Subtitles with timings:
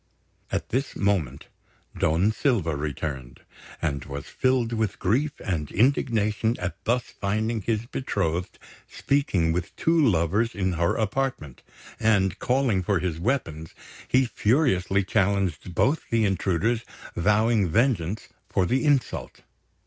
[0.51, 1.45] At this moment
[1.95, 3.41] Don Silva returned,
[3.79, 8.57] and was filled with grief and indignation at thus finding his betrothed
[8.89, 11.61] speaking with two lovers in her apartment;
[11.99, 13.75] and, calling for his weapons,
[14.07, 16.81] he furiously challenged both the intruders,
[17.15, 19.41] vowing vengeance for the insult.